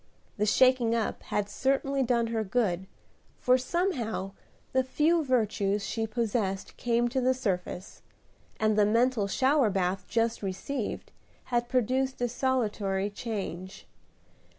[0.37, 2.87] The shaking up had certainly done her good,
[3.37, 4.31] for somehow
[4.73, 8.01] the few virtues she possessed came to the surface,
[8.59, 11.11] and the mental shower bath just received
[11.53, 13.85] had produced a salutary change.